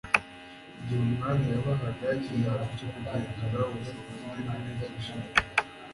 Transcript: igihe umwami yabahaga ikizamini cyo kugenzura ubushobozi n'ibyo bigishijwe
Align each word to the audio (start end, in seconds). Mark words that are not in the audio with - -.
igihe 0.79 1.01
umwami 1.07 1.45
yabahaga 1.53 2.07
ikizamini 2.19 2.77
cyo 2.77 2.87
kugenzura 2.93 3.59
ubushobozi 3.69 4.39
n'ibyo 4.45 4.71
bigishijwe 4.79 5.31